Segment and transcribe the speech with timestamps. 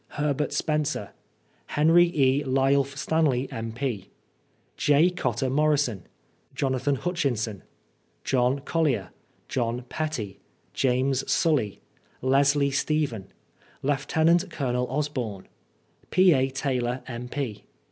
[0.17, 1.11] Herbert Spencer
[1.67, 1.95] Hen.
[1.95, 4.07] E Lyulph Stanley, M.F.
[4.75, 5.11] J.
[5.11, 6.07] Cotter Morison
[6.55, 7.61] Jonathan Hutchinson
[8.23, 9.11] John Collier
[9.47, 10.39] John Pettie
[10.73, 11.81] James Sully
[12.19, 13.25] Leslie Steimen
[13.83, 15.47] lient CoL Osborne
[16.09, 16.33] P.
[16.33, 17.65] A Taylor, M.P.